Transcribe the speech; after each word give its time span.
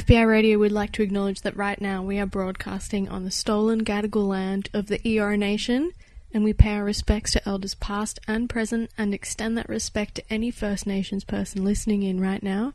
FBI 0.00 0.26
Radio 0.26 0.58
would 0.58 0.72
like 0.72 0.92
to 0.92 1.02
acknowledge 1.02 1.42
that 1.42 1.54
right 1.58 1.78
now 1.78 2.02
we 2.02 2.18
are 2.18 2.24
broadcasting 2.24 3.06
on 3.10 3.24
the 3.24 3.30
stolen 3.30 3.84
Gadigal 3.84 4.26
land 4.26 4.70
of 4.72 4.86
the 4.86 4.98
Eora 5.00 5.38
Nation, 5.38 5.92
and 6.32 6.42
we 6.42 6.54
pay 6.54 6.72
our 6.76 6.84
respects 6.84 7.32
to 7.32 7.46
elders 7.46 7.74
past 7.74 8.18
and 8.26 8.48
present 8.48 8.90
and 8.96 9.12
extend 9.12 9.58
that 9.58 9.68
respect 9.68 10.14
to 10.14 10.32
any 10.32 10.50
First 10.50 10.86
Nations 10.86 11.22
person 11.22 11.66
listening 11.66 12.02
in 12.02 12.18
right 12.18 12.42
now. 12.42 12.72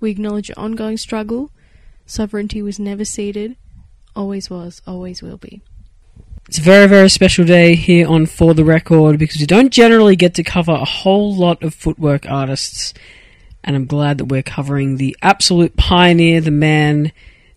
We 0.00 0.10
acknowledge 0.10 0.48
your 0.48 0.58
ongoing 0.58 0.96
struggle. 0.96 1.50
Sovereignty 2.06 2.62
was 2.62 2.78
never 2.78 3.04
ceded, 3.04 3.56
always 4.16 4.48
was, 4.48 4.80
always 4.86 5.20
will 5.20 5.36
be. 5.36 5.60
It's 6.48 6.56
a 6.56 6.62
very, 6.62 6.86
very 6.86 7.10
special 7.10 7.44
day 7.44 7.74
here 7.74 8.08
on 8.08 8.24
For 8.24 8.54
the 8.54 8.64
Record 8.64 9.18
because 9.18 9.38
we 9.38 9.44
don't 9.44 9.68
generally 9.68 10.16
get 10.16 10.34
to 10.36 10.42
cover 10.42 10.72
a 10.72 10.86
whole 10.86 11.36
lot 11.36 11.62
of 11.62 11.74
footwork 11.74 12.24
artists, 12.24 12.94
and 13.68 13.76
I'm 13.76 13.84
glad 13.84 14.16
that 14.16 14.24
we're 14.24 14.42
covering 14.42 14.96
the 14.96 15.14
absolute 15.20 15.76
pioneer, 15.76 16.40
the 16.40 16.50
man, 16.50 17.12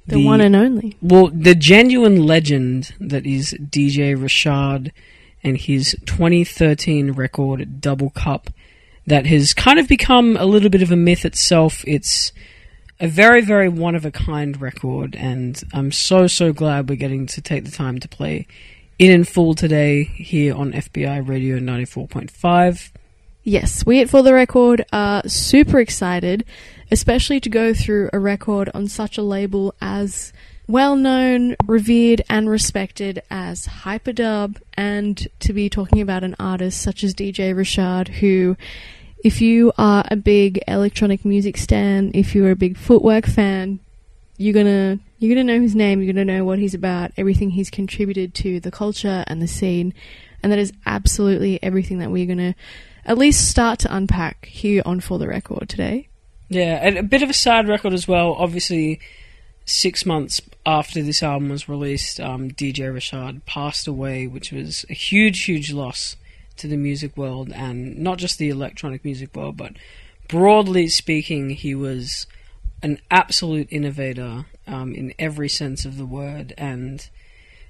The, 0.08 0.24
one 0.24 0.42
and 0.42 0.58
only. 0.58 0.98
well, 1.02 1.30
the 1.30 1.56
genuine 1.56 2.26
legend 2.28 2.94
that 3.00 3.26
is 3.26 3.54
DJ 3.54 4.16
Rashad 4.18 4.92
and 5.42 5.58
his 5.58 5.96
2013 6.06 7.14
record 7.14 7.80
Double 7.80 8.10
Cup 8.10 8.50
that 9.08 9.26
has 9.26 9.54
kind 9.54 9.80
of 9.80 9.88
become 9.88 10.36
a 10.36 10.46
little 10.46 10.70
bit 10.70 10.82
of 10.82 10.92
a 10.92 10.98
myth 10.98 11.24
itself. 11.24 11.82
It's 11.88 12.34
a 13.00 13.08
very, 13.08 13.40
very 13.40 13.70
one 13.70 13.96
of 13.96 14.06
a 14.06 14.12
kind 14.12 14.60
record, 14.60 15.16
and 15.16 15.64
I'm 15.74 15.94
so, 15.94 16.28
so 16.28 16.52
glad 16.52 16.90
we're 16.90 16.96
getting 16.98 17.26
to 17.28 17.42
take 17.42 17.64
the 17.64 17.72
time 17.72 18.00
to 18.00 18.10
play 18.10 18.48
it 19.00 19.10
in 19.10 19.24
full 19.24 19.56
today 19.56 20.04
here 20.04 20.54
on 20.56 20.74
FBI 20.74 21.26
Radio 21.26 21.58
94.5. 21.58 22.92
Yes, 23.44 23.84
we 23.88 24.00
at 24.02 24.10
For 24.10 24.22
the 24.22 24.36
Record 24.36 24.86
are 24.94 25.28
super 25.28 25.80
excited, 25.80 26.46
especially 26.92 27.40
to 27.40 27.50
go 27.50 27.74
through 27.74 28.12
a 28.14 28.20
record 28.20 28.70
on 28.76 28.88
such 28.88 29.18
a 29.18 29.24
label 29.24 29.74
as 29.82 30.32
well 30.68 30.96
known, 30.96 31.56
revered, 31.66 32.22
and 32.30 32.48
respected 32.48 33.24
as 33.32 33.66
Hyperdub, 33.66 34.62
and 34.76 35.28
to 35.40 35.54
be 35.54 35.72
talking 35.72 36.02
about 36.02 36.24
an 36.24 36.36
artist 36.38 36.80
such 36.84 37.04
as 37.04 37.16
DJ 37.16 37.56
Rashad, 37.56 38.10
who, 38.10 38.58
if 39.24 39.42
you 39.42 39.74
are 39.76 40.06
a 40.12 40.16
big 40.16 40.62
electronic 40.68 41.26
music 41.26 41.58
stan, 41.58 42.12
if 42.14 42.36
you're 42.36 42.52
a 42.52 42.56
big 42.56 42.78
footwork 42.78 43.26
fan, 43.26 43.80
you're 44.38 44.54
gonna 44.54 45.00
you're 45.18 45.34
gonna 45.34 45.52
know 45.52 45.62
his 45.62 45.74
name, 45.74 46.00
you're 46.00 46.14
gonna 46.14 46.26
know 46.26 46.46
what 46.46 46.60
he's 46.60 46.76
about, 46.76 47.12
everything 47.18 47.50
he's 47.50 47.72
contributed 47.72 48.36
to 48.36 48.60
the 48.60 48.72
culture 48.72 49.24
and 49.26 49.42
the 49.42 49.48
scene, 49.48 49.96
and 50.44 50.52
that 50.52 50.60
is 50.60 50.72
absolutely 50.86 51.62
everything 51.64 51.98
that 51.98 52.12
we're 52.12 52.28
gonna 52.28 52.54
at 53.06 53.18
least 53.18 53.50
start 53.50 53.80
to 53.80 53.96
unpack 53.96 54.46
here 54.46 54.82
on 54.86 55.00
For 55.00 55.20
the 55.20 55.28
Record 55.28 55.70
today. 55.70 56.08
Yeah, 56.50 56.80
and 56.82 56.98
a 56.98 57.04
bit 57.04 57.24
of 57.24 57.30
a 57.30 57.34
sad 57.34 57.68
record 57.68 57.94
as 57.94 58.08
well. 58.08 58.34
Obviously, 58.34 59.00
six 59.66 60.06
months 60.06 60.42
after 60.66 61.02
this 61.02 61.24
album 61.24 61.50
was 61.50 61.70
released, 61.70 62.20
um, 62.20 62.52
DJ 62.52 62.94
Rashad 62.94 63.46
passed 63.46 63.88
away, 63.88 64.28
which 64.28 64.52
was 64.52 64.86
a 64.90 64.94
huge, 64.94 65.44
huge 65.44 65.72
loss 65.72 66.18
to 66.58 66.68
the 66.68 66.78
music 66.78 67.16
world, 67.16 67.52
and 67.54 67.98
not 67.98 68.18
just 68.18 68.38
the 68.38 68.50
electronic 68.50 69.06
music 69.06 69.36
world, 69.36 69.58
but 69.58 69.74
broadly 70.28 70.88
speaking, 70.88 71.52
he 71.52 71.74
was 71.74 72.28
an 72.84 73.00
absolute 73.10 73.68
innovator 73.72 74.46
um, 74.68 74.94
in 74.94 75.14
every 75.18 75.50
sense 75.50 75.86
of 75.86 75.98
the 75.98 76.06
word, 76.06 76.54
and 76.58 77.10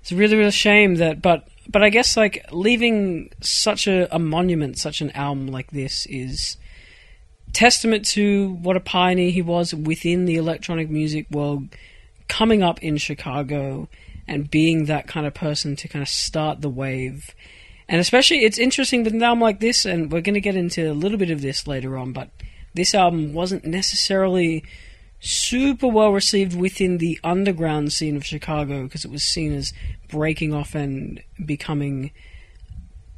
it's 0.02 0.12
a 0.12 0.16
really, 0.16 0.38
real 0.38 0.52
shame 0.52 0.96
that. 0.96 1.22
But, 1.22 1.48
but 1.72 1.84
I 1.84 1.90
guess 1.90 2.18
like 2.18 2.46
leaving 2.52 3.32
such 3.42 3.88
a, 3.88 4.14
a 4.14 4.20
monument, 4.20 4.78
such 4.78 5.02
an 5.02 5.12
album 5.12 5.48
like 5.48 5.72
this 5.72 6.06
is 6.08 6.58
testament 7.54 8.06
to 8.06 8.54
what 8.62 8.76
a 8.76 8.82
pioneer 8.82 9.32
he 9.32 9.42
was 9.42 9.74
within 9.74 10.26
the 10.26 10.36
electronic 10.36 10.90
music 10.90 11.28
world, 11.32 11.70
coming 12.28 12.64
up 12.64 12.82
in 12.84 12.98
Chicago 12.98 13.88
and 14.28 14.50
being 14.50 14.86
that 14.86 15.08
kind 15.08 15.26
of 15.26 15.34
person 15.34 15.76
to 15.76 15.88
kind 15.88 16.02
of 16.02 16.10
start 16.10 16.62
the 16.62 16.70
wave. 16.70 17.36
And 17.88 18.00
especially, 18.00 18.46
it's 18.46 18.58
interesting 18.58 19.04
with 19.04 19.14
an 19.14 19.24
album 19.24 19.42
like 19.42 19.60
this, 19.60 19.86
and 19.86 20.12
we're 20.12 20.22
going 20.22 20.36
to 20.36 20.42
get 20.42 20.56
into 20.56 20.90
a 20.90 20.94
little 20.94 21.18
bit 21.18 21.30
of 21.30 21.42
this 21.42 21.68
later 21.68 21.98
on, 21.98 22.14
but 22.14 22.30
this 22.74 22.96
album 22.96 23.34
wasn't 23.34 23.66
necessarily 23.66 24.64
super 25.22 25.88
well 25.88 26.12
received 26.12 26.58
within 26.58 26.98
the 26.98 27.20
underground 27.24 27.94
scene 27.94 28.18
of 28.18 28.26
Chicago 28.26 28.84
because 28.84 29.06
it 29.06 29.12
was 29.12 29.24
seen 29.24 29.54
as 29.54 29.72
breaking 30.10 30.52
off 30.52 30.74
and 30.74 31.22
becoming 31.46 32.12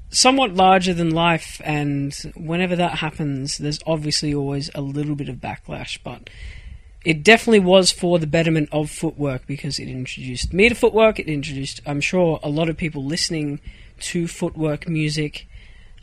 somewhat 0.09 0.53
larger 0.53 0.93
than 0.93 1.11
life. 1.11 1.61
And 1.63 2.13
whenever 2.35 2.75
that 2.75 2.99
happens 2.99 3.57
there's 3.57 3.79
obviously 3.87 4.35
always 4.35 4.69
a 4.75 4.81
little 4.81 5.15
bit 5.15 5.29
of 5.29 5.37
backlash 5.37 5.97
but 6.03 6.29
it 7.05 7.23
definitely 7.23 7.59
was 7.59 7.91
for 7.91 8.19
the 8.19 8.27
betterment 8.27 8.69
of 8.71 8.89
footwork 8.89 9.45
because 9.47 9.79
it 9.79 9.87
introduced 9.87 10.53
me 10.53 10.69
to 10.69 10.75
footwork. 10.75 11.19
It 11.19 11.27
introduced 11.27 11.81
i'm 11.85 12.01
sure 12.01 12.37
a 12.43 12.49
lot 12.49 12.67
of 12.67 12.75
people 12.75 13.05
listening 13.05 13.61
to 14.01 14.27
footwork 14.27 14.89
music 14.89 15.47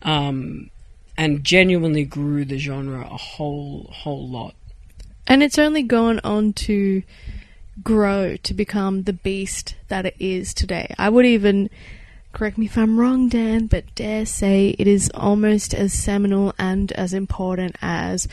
um, 0.01 0.71
and 1.19 1.45
genuinely 1.45 2.05
grew 2.05 2.47
the 2.47 2.57
genre 2.57 3.03
a 3.03 3.19
whole 3.19 3.91
whole 3.93 4.27
lot 4.27 4.55
And 5.31 5.45
it's 5.45 5.61
only 5.61 5.85
gone 5.85 6.21
on 6.25 6.55
to 6.55 7.05
grow 7.85 8.37
to 8.39 8.53
become 8.53 9.05
the 9.05 9.13
beast 9.13 9.77
that 9.87 10.05
it 10.05 10.17
is 10.19 10.53
today. 10.53 10.93
I 10.99 11.09
would 11.09 11.25
even, 11.25 11.71
correct 12.33 12.59
me 12.59 12.67
if 12.67 12.77
I'm 12.77 12.99
wrong, 12.99 13.29
Dan, 13.29 13.69
but 13.69 13.95
dare 13.95 14.27
say 14.27 14.75
it 14.77 14.89
is 14.89 15.09
almost 15.15 15.73
as 15.73 15.93
seminal 15.93 16.53
and 16.59 16.91
as 16.93 17.15
important 17.15 17.77
as 17.81 18.27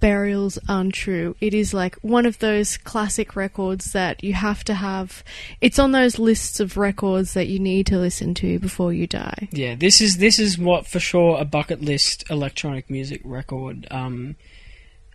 Burial's 0.00 0.58
Untrue. 0.66 1.36
It 1.40 1.54
is 1.54 1.72
like 1.72 1.94
one 2.02 2.26
of 2.26 2.40
those 2.40 2.78
classic 2.78 3.36
records 3.36 3.92
that 3.92 4.24
you 4.24 4.32
have 4.32 4.64
to 4.64 4.74
have. 4.74 5.22
It's 5.60 5.78
on 5.78 5.92
those 5.92 6.18
lists 6.18 6.58
of 6.58 6.76
records 6.76 7.32
that 7.34 7.46
you 7.46 7.60
need 7.60 7.86
to 7.86 7.96
listen 7.98 8.34
to 8.34 8.58
before 8.58 8.92
you 8.92 9.06
die. 9.06 9.48
Yeah, 9.52 9.76
this 9.76 10.00
is 10.00 10.16
this 10.16 10.40
is 10.40 10.58
what 10.58 10.88
for 10.88 10.98
sure 10.98 11.38
a 11.38 11.44
bucket 11.44 11.80
list 11.80 12.28
electronic 12.28 12.90
music 12.90 13.20
record. 13.24 13.86
Um, 13.90 14.34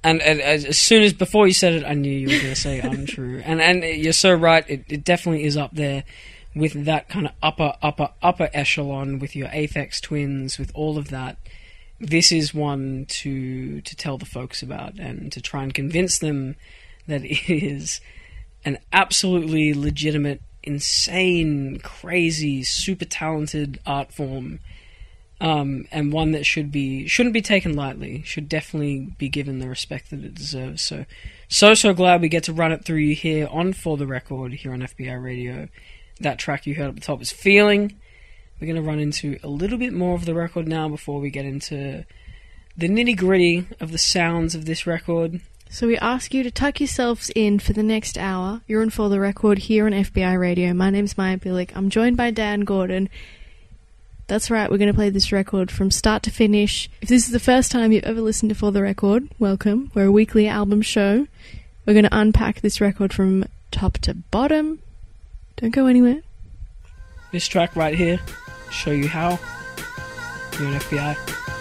and, 0.05 0.21
and 0.21 0.41
as, 0.41 0.65
as 0.65 0.77
soon 0.77 1.03
as 1.03 1.13
before 1.13 1.47
you 1.47 1.53
said 1.53 1.73
it, 1.73 1.83
I 1.83 1.93
knew 1.93 2.11
you 2.11 2.27
were 2.27 2.41
going 2.41 2.53
to 2.53 2.59
say 2.59 2.79
untrue. 2.83 3.41
And 3.43 3.61
and 3.61 3.83
you're 3.83 4.13
so 4.13 4.33
right. 4.33 4.63
It, 4.69 4.85
it 4.87 5.03
definitely 5.03 5.43
is 5.43 5.57
up 5.57 5.71
there 5.73 6.03
with 6.55 6.85
that 6.85 7.09
kind 7.09 7.25
of 7.25 7.33
upper 7.41 7.73
upper 7.81 8.09
upper 8.21 8.49
echelon 8.53 9.19
with 9.19 9.35
your 9.35 9.47
Aphex 9.49 9.99
Twins, 10.01 10.57
with 10.57 10.71
all 10.73 10.97
of 10.97 11.09
that. 11.09 11.37
This 11.99 12.31
is 12.31 12.53
one 12.53 13.05
to 13.09 13.81
to 13.81 13.95
tell 13.95 14.17
the 14.17 14.25
folks 14.25 14.61
about 14.61 14.99
and 14.99 15.31
to 15.31 15.41
try 15.41 15.63
and 15.63 15.73
convince 15.73 16.19
them 16.19 16.55
that 17.07 17.23
it 17.23 17.49
is 17.51 17.99
an 18.63 18.77
absolutely 18.93 19.73
legitimate 19.73 20.41
insane, 20.65 21.79
crazy, 21.79 22.63
super 22.63 23.05
talented 23.05 23.79
art 23.85 24.11
form, 24.11 24.59
um, 25.41 25.85
and 25.91 26.13
one 26.13 26.31
that 26.31 26.45
should 26.45 26.71
be 26.71 27.07
shouldn't 27.07 27.33
be 27.33 27.41
taken 27.41 27.75
lightly. 27.75 28.23
Should 28.23 28.47
definitely 28.47 29.13
be 29.17 29.29
given 29.29 29.59
the 29.59 29.67
respect 29.67 30.09
that 30.11 30.23
it 30.23 30.35
deserves. 30.35 30.81
So, 30.81 31.05
so 31.47 31.73
so 31.73 31.93
glad 31.93 32.21
we 32.21 32.29
get 32.29 32.43
to 32.45 32.53
run 32.53 32.71
it 32.71 32.85
through 32.85 32.97
you 32.97 33.15
here 33.15 33.47
on 33.51 33.73
for 33.73 33.97
the 33.97 34.07
record 34.07 34.53
here 34.53 34.73
on 34.73 34.79
FBI 34.79 35.21
Radio. 35.21 35.67
That 36.21 36.39
track 36.39 36.65
you 36.65 36.75
heard 36.75 36.89
at 36.89 36.95
the 36.95 37.01
top 37.01 37.21
is 37.21 37.31
"Feeling." 37.31 37.99
We're 38.59 38.67
going 38.67 38.81
to 38.81 38.89
run 38.89 38.99
into 38.99 39.37
a 39.43 39.49
little 39.49 39.77
bit 39.77 39.91
more 39.91 40.15
of 40.15 40.23
the 40.23 40.33
record 40.33 40.65
now 40.65 40.87
before 40.87 41.19
we 41.19 41.29
get 41.29 41.45
into 41.45 42.05
the 42.77 42.87
nitty 42.87 43.17
gritty 43.17 43.67
of 43.81 43.91
the 43.91 43.97
sounds 43.97 44.55
of 44.55 44.65
this 44.65 44.87
record. 44.87 45.41
So 45.69 45.87
we 45.87 45.97
ask 45.97 46.33
you 46.33 46.41
to 46.43 46.51
tuck 46.51 46.79
yourselves 46.79 47.29
in 47.35 47.59
for 47.59 47.73
the 47.73 47.83
next 47.83 48.17
hour. 48.17 48.61
You're 48.65 48.81
on 48.81 48.91
for 48.91 49.09
the 49.09 49.19
record 49.19 49.57
here 49.57 49.85
on 49.85 49.91
FBI 49.91 50.39
Radio. 50.39 50.73
My 50.73 50.89
name's 50.89 51.17
Maya 51.17 51.37
Billick. 51.37 51.71
I'm 51.75 51.89
joined 51.89 52.15
by 52.15 52.31
Dan 52.31 52.61
Gordon. 52.61 53.09
That's 54.27 54.49
right, 54.49 54.71
we're 54.71 54.79
going 54.79 54.91
to 54.91 54.93
play 54.95 55.11
this 55.11 55.31
record 55.31 55.69
from 55.69 55.91
start 55.91 56.23
to 56.23 56.31
finish. 56.31 56.89
If 56.99 57.09
this 57.09 57.27
is 57.27 57.31
the 57.31 57.39
first 57.39 57.71
time 57.71 57.91
you've 57.91 58.05
ever 58.05 58.21
listened 58.21 58.49
to 58.49 58.55
For 58.55 58.71
the 58.71 58.81
Record, 58.81 59.29
welcome. 59.37 59.91
We're 59.93 60.05
a 60.05 60.11
weekly 60.11 60.47
album 60.47 60.81
show. 60.81 61.27
We're 61.85 61.93
going 61.93 62.05
to 62.05 62.17
unpack 62.17 62.61
this 62.61 62.81
record 62.81 63.13
from 63.13 63.45
top 63.69 63.99
to 63.99 64.15
bottom. 64.15 64.79
Don't 65.57 65.69
go 65.69 65.85
anywhere. 65.85 66.21
This 67.31 67.47
track 67.47 67.75
right 67.75 67.93
here, 67.93 68.19
show 68.71 68.91
you 68.91 69.07
how. 69.07 69.37
You're 70.57 70.69
an 70.69 70.79
FBI. 70.79 71.54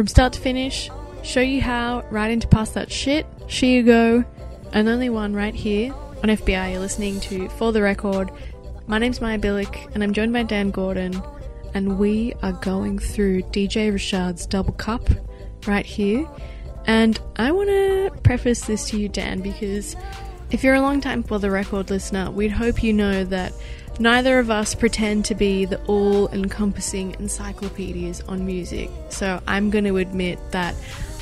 From 0.00 0.06
start 0.06 0.32
to 0.32 0.40
finish, 0.40 0.90
show 1.22 1.42
you 1.42 1.60
how, 1.60 2.06
right 2.10 2.30
into 2.30 2.48
past 2.48 2.72
that 2.72 2.90
shit, 2.90 3.26
she 3.48 3.74
you 3.74 3.82
go, 3.82 4.24
and 4.72 4.88
only 4.88 5.10
one 5.10 5.34
right 5.34 5.54
here 5.54 5.92
on 6.22 6.30
FBI. 6.30 6.72
You're 6.72 6.80
listening 6.80 7.20
to 7.20 7.50
For 7.50 7.70
the 7.70 7.82
Record. 7.82 8.30
My 8.86 8.96
name's 8.96 9.20
Maya 9.20 9.38
Billick, 9.38 9.94
and 9.94 10.02
I'm 10.02 10.14
joined 10.14 10.32
by 10.32 10.44
Dan 10.44 10.70
Gordon, 10.70 11.22
and 11.74 11.98
we 11.98 12.32
are 12.42 12.52
going 12.52 12.98
through 12.98 13.42
DJ 13.42 13.92
Rashad's 13.92 14.46
Double 14.46 14.72
Cup 14.72 15.06
right 15.66 15.84
here. 15.84 16.26
And 16.86 17.20
I 17.36 17.52
want 17.52 17.68
to 17.68 18.10
preface 18.22 18.64
this 18.64 18.88
to 18.88 18.98
you, 18.98 19.10
Dan, 19.10 19.42
because 19.42 19.96
if 20.50 20.64
you're 20.64 20.76
a 20.76 20.80
long 20.80 21.02
time 21.02 21.22
for 21.22 21.38
the 21.38 21.50
record 21.50 21.90
listener, 21.90 22.30
we'd 22.30 22.52
hope 22.52 22.82
you 22.82 22.94
know 22.94 23.24
that 23.24 23.52
neither 24.00 24.38
of 24.38 24.50
us 24.50 24.74
pretend 24.74 25.26
to 25.26 25.34
be 25.34 25.66
the 25.66 25.80
all 25.84 26.28
encompassing 26.30 27.14
encyclopedias 27.20 28.22
on 28.22 28.44
music. 28.44 28.90
So 29.10 29.40
I'm 29.46 29.70
going 29.70 29.84
to 29.84 29.98
admit 29.98 30.38
that 30.50 30.74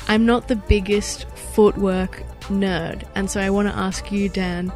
I'm 0.07 0.25
not 0.25 0.47
the 0.47 0.55
biggest 0.55 1.27
footwork 1.53 2.23
nerd. 2.43 3.03
And 3.15 3.29
so 3.29 3.41
I 3.41 3.49
want 3.49 3.67
to 3.67 3.75
ask 3.75 4.11
you, 4.11 4.29
Dan, 4.29 4.71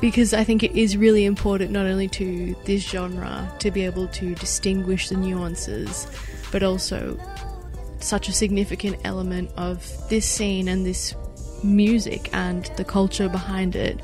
because 0.00 0.34
I 0.34 0.44
think 0.44 0.62
it 0.62 0.72
is 0.72 0.98
really 0.98 1.24
important 1.24 1.70
not 1.70 1.86
only 1.86 2.08
to 2.08 2.54
this 2.66 2.86
genre 2.88 3.50
to 3.58 3.70
be 3.70 3.84
able 3.86 4.06
to 4.08 4.34
distinguish 4.34 5.08
the 5.08 5.16
nuances, 5.16 6.06
but 6.52 6.62
also 6.62 7.18
such 8.00 8.28
a 8.28 8.32
significant 8.32 8.98
element 9.04 9.50
of 9.56 9.90
this 10.10 10.26
scene 10.26 10.68
and 10.68 10.84
this 10.84 11.14
music 11.62 12.28
and 12.34 12.66
the 12.76 12.84
culture 12.84 13.30
behind 13.30 13.74
it 13.74 13.98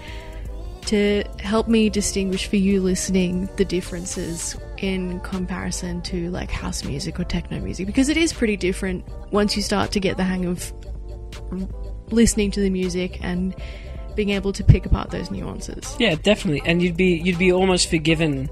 to 0.87 1.25
help 1.39 1.69
me 1.69 1.91
distinguish 1.91 2.47
for 2.47 2.57
you 2.57 2.81
listening 2.81 3.49
the 3.57 3.65
differences 3.65 4.57
in 4.79 5.21
comparison 5.21 6.01
to 6.03 6.31
like 6.31 6.51
house 6.51 6.85
music 6.85 7.21
or 7.21 7.25
techno 7.25 7.61
music 7.61 7.87
because 7.87 8.09
it 8.09 8.17
is 8.17 8.33
pretty 8.33 8.57
different 8.57 9.05
once 9.31 9.57
you 9.57 9.63
start 9.63 9.93
to 9.93 10.01
get 10.01 10.17
the 10.17 10.25
hang 10.25 10.47
of 10.47 10.73
listening 12.11 12.51
to 12.51 12.61
the 12.61 12.71
music 12.71 13.19
and 13.23 13.55
being 14.15 14.31
able 14.31 14.53
to 14.53 14.65
pick 14.65 14.87
apart 14.87 15.11
those 15.11 15.31
nuances. 15.31 15.97
Yeah, 15.99 16.15
definitely. 16.17 16.63
And 16.65 16.83
you'd 16.83 16.97
be 16.97 17.17
you'd 17.17 17.39
be 17.39 17.53
almost 17.53 17.89
forgiven, 17.89 18.51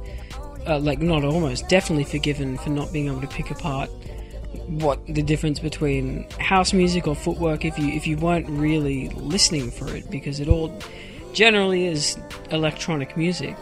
uh, 0.67 0.79
like 0.79 1.01
not 1.01 1.25
almost, 1.25 1.69
definitely 1.69 2.05
forgiven 2.05 2.57
for 2.59 2.71
not 2.71 2.93
being 2.93 3.09
able 3.09 3.21
to 3.21 3.27
pick 3.27 3.51
apart 3.51 3.91
what 4.67 5.05
the 5.07 5.23
difference 5.23 5.59
between 5.59 6.29
house 6.39 6.73
music 6.73 7.07
or 7.07 7.15
footwork 7.15 7.65
if 7.65 7.79
you 7.79 7.89
if 7.89 8.07
you 8.07 8.17
weren't 8.17 8.49
really 8.49 9.09
listening 9.11 9.71
for 9.71 9.95
it 9.95 10.11
because 10.11 10.41
it 10.41 10.49
all 10.49 10.79
generally 11.33 11.87
is 11.87 12.19
electronic 12.51 13.17
music. 13.17 13.57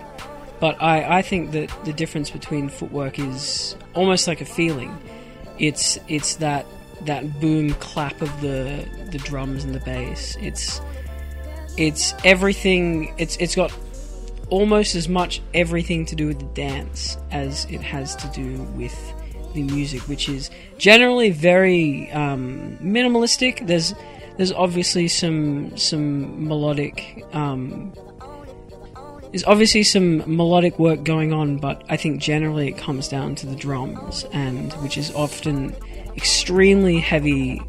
But 0.61 0.80
I, 0.82 1.18
I 1.18 1.23
think 1.23 1.52
that 1.52 1.70
the 1.85 1.92
difference 1.92 2.30
between 2.30 2.68
footwork 2.68 3.18
is 3.18 3.76
almost 3.94 4.26
like 4.26 4.40
a 4.40 4.46
feeling. 4.46 4.96
It's 5.58 5.99
it's 6.08 6.37
that 6.37 6.66
that 7.02 7.40
boom 7.40 7.70
clap 7.75 8.20
of 8.23 8.40
the 8.40 8.88
the 9.11 9.18
drums 9.18 9.64
and 9.64 9.75
the 9.75 9.80
bass. 9.80 10.37
It's 10.40 10.80
it's 11.76 12.14
everything. 12.25 13.14
It's 13.18 13.37
it's 13.37 13.54
got 13.54 13.73
almost 14.49 14.94
as 14.94 15.08
much 15.08 15.42
everything 15.52 16.06
to 16.06 16.14
do 16.14 16.28
with 16.28 16.38
the 16.38 16.46
dance 16.46 17.18
as 17.30 17.66
it 17.66 17.82
has 17.82 18.16
to 18.16 18.28
do 18.28 18.62
with 18.76 18.94
the 19.54 19.62
music, 19.62 20.02
which 20.02 20.28
is 20.28 20.50
generally 20.78 21.30
very 21.30 22.11
um, 22.12 22.78
minimalistic. 22.80 23.66
There's 23.66 23.94
there's 24.37 24.52
obviously 24.52 25.09
some 25.09 25.76
some 25.76 26.47
melodic 26.47 27.25
um, 27.33 27.93
there's 29.37 29.45
obviously 29.45 29.83
some 29.83 30.23
melodic 30.35 30.78
work 30.78 31.02
going 31.05 31.33
on, 31.33 31.59
but 31.59 31.85
I 31.90 31.99
think 31.99 32.23
generally 32.23 32.69
it 32.69 32.78
comes 32.78 33.07
down 33.07 33.35
to 33.37 33.47
the 33.47 33.55
drums, 33.55 34.25
and 34.33 34.73
which 34.75 34.97
is 34.97 35.14
often 35.14 35.76
extremely 36.16 36.99
heavy, 36.99 37.61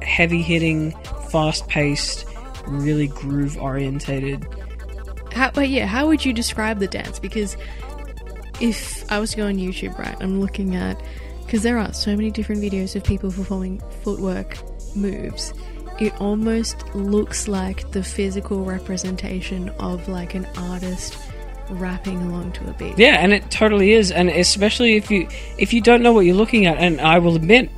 heavy 0.00 0.42
hitting, 0.42 0.90
fast 1.30 1.68
paced, 1.68 2.26
really 2.66 3.06
groove 3.06 3.56
orientated. 3.56 4.46
How, 5.32 5.50
but 5.52 5.68
yeah, 5.68 5.86
how 5.86 6.08
would 6.08 6.24
you 6.24 6.32
describe 6.32 6.80
the 6.80 6.88
dance? 6.88 7.18
Because 7.18 7.56
if 8.60 9.10
I 9.10 9.20
was 9.20 9.30
to 9.30 9.36
go 9.36 9.46
on 9.46 9.58
YouTube, 9.58 9.96
right, 9.98 10.16
I'm 10.20 10.40
looking 10.40 10.74
at 10.74 11.00
because 11.44 11.62
there 11.62 11.78
are 11.78 11.92
so 11.92 12.16
many 12.16 12.30
different 12.30 12.62
videos 12.62 12.96
of 12.96 13.04
people 13.04 13.30
performing 13.30 13.80
footwork 14.02 14.56
moves. 14.96 15.52
It 16.00 16.18
almost 16.20 16.94
looks 16.94 17.48
like 17.48 17.90
the 17.92 18.02
physical 18.02 18.64
representation 18.64 19.68
of 19.78 20.08
like 20.08 20.34
an 20.34 20.46
artist 20.56 21.16
rapping 21.70 22.20
along 22.22 22.52
to 22.52 22.68
a 22.68 22.72
beat. 22.74 22.98
Yeah, 22.98 23.16
and 23.18 23.32
it 23.32 23.50
totally 23.50 23.92
is, 23.92 24.10
and 24.10 24.28
especially 24.28 24.96
if 24.96 25.10
you 25.10 25.28
if 25.58 25.72
you 25.72 25.80
don't 25.80 26.02
know 26.02 26.12
what 26.12 26.20
you're 26.20 26.36
looking 26.36 26.66
at, 26.66 26.78
and 26.78 27.00
I 27.00 27.18
will 27.18 27.36
admit, 27.36 27.70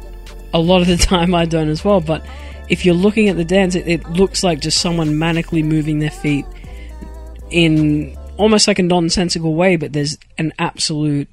a 0.52 0.58
lot 0.58 0.80
of 0.80 0.86
the 0.86 0.96
time 1.12 1.34
I 1.34 1.44
don't 1.44 1.68
as 1.68 1.84
well, 1.84 2.00
but 2.00 2.24
if 2.68 2.84
you're 2.84 2.94
looking 2.94 3.28
at 3.28 3.36
the 3.36 3.44
dance, 3.44 3.74
it, 3.74 3.86
it 3.86 4.08
looks 4.10 4.42
like 4.42 4.60
just 4.60 4.80
someone 4.80 5.10
manically 5.10 5.62
moving 5.62 5.98
their 5.98 6.10
feet 6.10 6.46
in 7.50 8.16
almost 8.36 8.66
like 8.66 8.78
a 8.78 8.82
nonsensical 8.82 9.54
way, 9.54 9.76
but 9.76 9.92
there's 9.92 10.18
an 10.38 10.52
absolute 10.58 11.28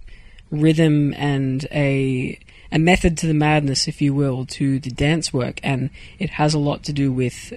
rhythm 0.51 1.13
and 1.13 1.65
a 1.71 2.37
a 2.71 2.79
method 2.79 3.17
to 3.19 3.27
the 3.27 3.33
madness, 3.33 3.87
if 3.87 4.01
you 4.01 4.13
will, 4.13 4.45
to 4.45 4.79
the 4.79 4.91
dance 4.91 5.33
work, 5.33 5.59
and 5.63 5.89
it 6.19 6.31
has 6.31 6.53
a 6.53 6.59
lot 6.59 6.83
to 6.83 6.93
do 6.93 7.11
with 7.11 7.53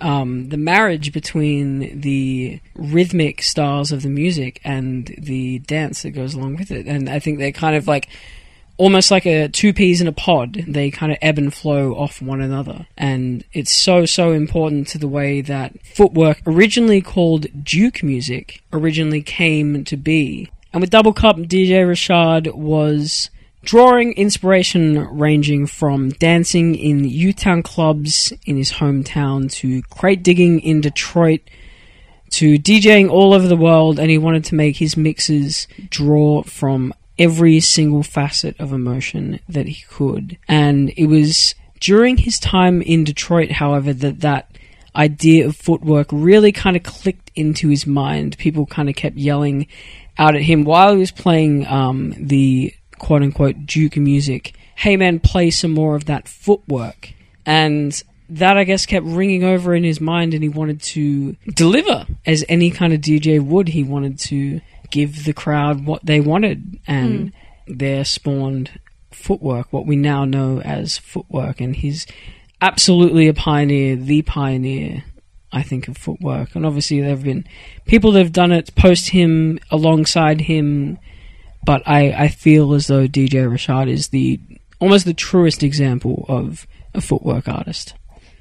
um, 0.00 0.48
the 0.48 0.56
marriage 0.56 1.12
between 1.12 2.00
the 2.00 2.60
rhythmic 2.74 3.42
styles 3.42 3.92
of 3.92 4.02
the 4.02 4.08
music 4.08 4.60
and 4.64 5.14
the 5.18 5.58
dance 5.60 6.02
that 6.02 6.10
goes 6.10 6.34
along 6.34 6.56
with 6.56 6.70
it. 6.70 6.86
And 6.86 7.08
I 7.08 7.18
think 7.18 7.38
they're 7.38 7.52
kind 7.52 7.76
of 7.76 7.86
like 7.88 8.08
almost 8.76 9.10
like 9.10 9.26
a 9.26 9.48
two 9.48 9.72
peas 9.72 10.00
in 10.00 10.06
a 10.06 10.12
pod. 10.12 10.64
They 10.66 10.90
kind 10.90 11.12
of 11.12 11.18
ebb 11.20 11.38
and 11.38 11.52
flow 11.52 11.94
off 11.94 12.22
one 12.22 12.40
another. 12.40 12.86
And 12.96 13.44
it's 13.52 13.72
so, 13.72 14.06
so 14.06 14.32
important 14.32 14.86
to 14.88 14.98
the 14.98 15.08
way 15.08 15.40
that 15.42 15.74
footwork, 15.84 16.40
originally 16.46 17.00
called 17.00 17.46
Juke 17.64 18.02
music, 18.02 18.62
originally 18.72 19.22
came 19.22 19.84
to 19.84 19.96
be. 19.96 20.50
And 20.72 20.80
with 20.80 20.90
Double 20.90 21.12
Cup, 21.12 21.36
DJ 21.36 21.84
Rashad 21.84 22.54
was 22.54 23.30
drawing 23.68 24.14
inspiration 24.14 24.98
ranging 25.18 25.66
from 25.66 26.08
dancing 26.08 26.74
in 26.74 27.04
U-Town 27.04 27.62
clubs 27.62 28.32
in 28.46 28.56
his 28.56 28.72
hometown 28.72 29.52
to 29.52 29.82
crate 29.90 30.22
digging 30.22 30.58
in 30.60 30.80
Detroit 30.80 31.42
to 32.30 32.58
DJing 32.58 33.10
all 33.10 33.34
over 33.34 33.46
the 33.46 33.58
world 33.58 33.98
and 33.98 34.08
he 34.08 34.16
wanted 34.16 34.42
to 34.46 34.54
make 34.54 34.78
his 34.78 34.96
mixes 34.96 35.68
draw 35.90 36.42
from 36.44 36.94
every 37.18 37.60
single 37.60 38.02
facet 38.02 38.58
of 38.58 38.72
emotion 38.72 39.38
that 39.50 39.66
he 39.66 39.84
could. 39.86 40.38
And 40.48 40.88
it 40.96 41.04
was 41.04 41.54
during 41.78 42.16
his 42.16 42.38
time 42.38 42.80
in 42.80 43.04
Detroit, 43.04 43.50
however, 43.50 43.92
that 43.92 44.20
that 44.20 44.50
idea 44.96 45.46
of 45.46 45.54
footwork 45.54 46.08
really 46.10 46.52
kind 46.52 46.74
of 46.74 46.84
clicked 46.84 47.30
into 47.34 47.68
his 47.68 47.86
mind. 47.86 48.38
People 48.38 48.64
kind 48.64 48.88
of 48.88 48.94
kept 48.94 49.16
yelling 49.16 49.66
out 50.16 50.34
at 50.34 50.40
him 50.40 50.64
while 50.64 50.94
he 50.94 50.98
was 50.98 51.10
playing 51.10 51.66
um, 51.66 52.14
the 52.16 52.72
quote 52.98 53.22
unquote 53.22 53.66
Juke 53.66 53.96
music. 53.96 54.54
Hey 54.74 54.96
man, 54.96 55.20
play 55.20 55.50
some 55.50 55.72
more 55.72 55.96
of 55.96 56.06
that 56.06 56.28
footwork. 56.28 57.14
And 57.46 58.02
that 58.30 58.58
I 58.58 58.64
guess 58.64 58.86
kept 58.86 59.06
ringing 59.06 59.44
over 59.44 59.74
in 59.74 59.84
his 59.84 60.00
mind, 60.00 60.34
and 60.34 60.42
he 60.42 60.48
wanted 60.48 60.82
to 60.82 61.36
deliver 61.54 62.06
as 62.26 62.44
any 62.48 62.70
kind 62.70 62.92
of 62.92 63.00
DJ 63.00 63.42
would. 63.42 63.68
He 63.68 63.82
wanted 63.82 64.18
to 64.20 64.60
give 64.90 65.24
the 65.24 65.32
crowd 65.32 65.86
what 65.86 66.04
they 66.04 66.20
wanted, 66.20 66.78
and 66.86 67.32
mm. 67.32 67.32
there 67.66 68.04
spawned 68.04 68.78
footwork, 69.10 69.72
what 69.72 69.86
we 69.86 69.96
now 69.96 70.24
know 70.24 70.60
as 70.60 70.98
footwork. 70.98 71.60
And 71.60 71.74
he's 71.74 72.06
absolutely 72.60 73.28
a 73.28 73.34
pioneer, 73.34 73.96
the 73.96 74.22
pioneer, 74.22 75.04
I 75.50 75.62
think, 75.62 75.88
of 75.88 75.96
footwork. 75.96 76.54
And 76.54 76.66
obviously, 76.66 77.00
there 77.00 77.10
have 77.10 77.24
been 77.24 77.46
people 77.86 78.12
that 78.12 78.20
have 78.20 78.32
done 78.32 78.52
it 78.52 78.74
post 78.74 79.10
him, 79.10 79.58
alongside 79.70 80.42
him, 80.42 80.98
but 81.64 81.82
I, 81.86 82.12
I 82.12 82.28
feel 82.28 82.74
as 82.74 82.86
though 82.86 83.06
DJ 83.06 83.48
Rashad 83.48 83.88
is 83.88 84.08
the 84.08 84.40
almost 84.80 85.04
the 85.04 85.14
truest 85.14 85.62
example 85.62 86.24
of 86.28 86.66
a 86.94 87.00
footwork 87.00 87.48
artist. 87.48 87.94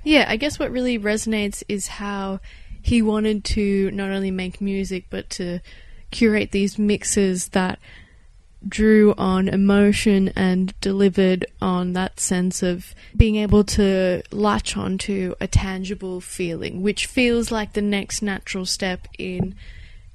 Yeah, 0.03 0.25
I 0.27 0.37
guess 0.37 0.59
what 0.59 0.71
really 0.71 0.97
resonates 0.97 1.63
is 1.67 1.87
how 1.87 2.39
he 2.81 3.01
wanted 3.01 3.43
to 3.43 3.91
not 3.91 4.09
only 4.09 4.31
make 4.31 4.61
music 4.61 5.05
but 5.09 5.29
to 5.31 5.59
curate 6.11 6.51
these 6.51 6.79
mixes 6.79 7.49
that 7.49 7.79
drew 8.67 9.13
on 9.17 9.47
emotion 9.47 10.29
and 10.35 10.73
delivered 10.81 11.45
on 11.61 11.93
that 11.93 12.19
sense 12.19 12.63
of 12.63 12.95
being 13.15 13.35
able 13.35 13.63
to 13.63 14.21
latch 14.31 14.75
onto 14.75 15.35
a 15.39 15.47
tangible 15.47 16.21
feeling, 16.21 16.81
which 16.81 17.05
feels 17.05 17.51
like 17.51 17.73
the 17.73 17.81
next 17.81 18.21
natural 18.21 18.65
step 18.65 19.07
in 19.17 19.55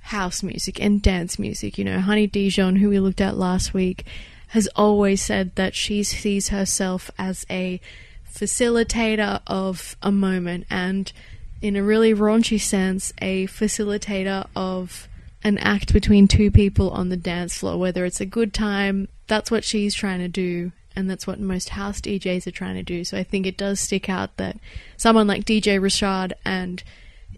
house 0.02 0.42
music 0.42 0.80
and 0.80 1.00
dance 1.00 1.38
music. 1.38 1.78
You 1.78 1.84
know, 1.84 2.00
Honey 2.00 2.26
Dijon, 2.26 2.76
who 2.76 2.88
we 2.88 3.00
looked 3.00 3.20
at 3.20 3.36
last 3.36 3.72
week, 3.72 4.04
has 4.48 4.68
always 4.76 5.22
said 5.22 5.54
that 5.54 5.74
she 5.74 6.02
sees 6.02 6.48
herself 6.48 7.10
as 7.18 7.46
a 7.48 7.80
facilitator 8.30 9.40
of 9.46 9.96
a 10.02 10.12
moment 10.12 10.66
and, 10.68 11.12
in 11.60 11.76
a 11.76 11.82
really 11.82 12.14
raunchy 12.14 12.60
sense, 12.60 13.12
a 13.20 13.46
facilitator 13.46 14.46
of 14.54 15.08
an 15.44 15.58
act 15.58 15.92
between 15.92 16.28
two 16.28 16.50
people 16.50 16.90
on 16.90 17.08
the 17.08 17.16
dance 17.16 17.58
floor, 17.58 17.78
whether 17.78 18.04
it's 18.04 18.20
a 18.20 18.26
good 18.26 18.52
time, 18.52 19.08
that's 19.26 19.50
what 19.50 19.64
she's 19.64 19.94
trying 19.94 20.20
to 20.20 20.28
do, 20.28 20.72
and 20.94 21.08
that's 21.08 21.26
what 21.26 21.40
most 21.40 21.70
house 21.70 22.00
DJs 22.00 22.46
are 22.46 22.52
trying 22.52 22.74
to 22.74 22.82
do. 22.82 23.04
So 23.04 23.16
I 23.16 23.24
think 23.24 23.46
it 23.46 23.56
does 23.56 23.80
stick 23.80 24.08
out 24.08 24.36
that 24.36 24.56
someone 24.96 25.26
like 25.26 25.44
DJ 25.44 25.80
Rashad 25.80 26.32
and 26.44 26.82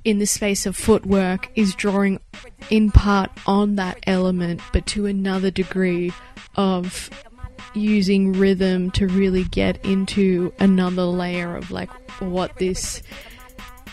in 0.04 0.18
the 0.18 0.26
space 0.26 0.66
of 0.66 0.76
footwork 0.76 1.50
is 1.54 1.74
drawing 1.74 2.20
in 2.70 2.90
part 2.90 3.30
on 3.46 3.76
that 3.76 3.98
element, 4.06 4.60
but 4.72 4.86
to 4.86 5.06
another 5.06 5.50
degree 5.50 6.12
of 6.56 7.10
using 7.74 8.32
rhythm 8.32 8.90
to 8.92 9.06
really 9.08 9.44
get 9.44 9.84
into 9.84 10.52
another 10.60 11.02
layer 11.02 11.56
of 11.56 11.72
like 11.72 11.90
what 12.20 12.56
this 12.58 13.02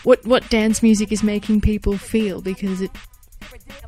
what 0.04 0.24
what 0.24 0.48
dance 0.50 0.84
music 0.84 1.10
is 1.10 1.24
making 1.24 1.60
people 1.60 1.98
feel 1.98 2.40
because 2.40 2.80
it 2.80 2.92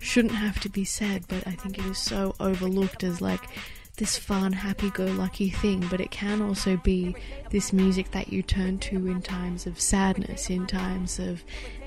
shouldn't 0.01 0.35
have 0.35 0.59
to 0.59 0.69
be 0.69 0.85
said 0.85 1.25
but 1.29 1.47
I 1.47 1.53
think 1.53 1.79
it 1.79 1.85
is 1.85 1.99
so 1.99 2.35
overlooked 2.41 3.05
as 3.05 3.21
like 3.21 3.49
this 3.97 4.19
fun 4.19 4.53
happy-go-lucky 4.53 5.51
thing. 5.51 5.87
But 5.91 6.01
it 6.01 6.11
can 6.11 6.43
also 6.43 6.77
be 6.79 7.15
this 7.51 7.73
music 7.73 8.11
that 8.11 8.33
you 8.33 8.43
turn 8.43 8.79
to 8.81 9.07
in 9.07 9.23
times 9.23 9.67
of 9.67 9.81
sadness 9.81 10.51
in 10.51 10.67
times 10.67 11.19
of 11.19 11.45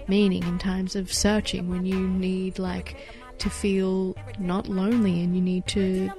meaning 0.07 0.43
in 0.43 0.57
times 0.57 0.95
of 0.95 1.11
searching 1.11 1.69
when 1.69 1.85
you 1.85 2.07
need 2.07 2.59
like 2.59 2.95
to 3.39 3.49
feel 3.49 4.15
not 4.39 4.67
lonely 4.67 5.21
and 5.21 5.35
you 5.35 5.41
need 5.41 5.65
to 5.67 6.09